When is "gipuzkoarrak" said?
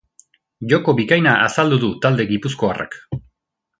2.33-2.99